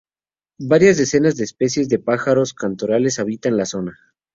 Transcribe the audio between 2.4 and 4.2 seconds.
cantores habitan la zona.